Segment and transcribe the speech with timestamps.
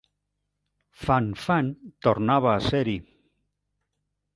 [1.01, 1.71] "Fan-Fan"
[2.09, 3.01] tornava a ser-hi.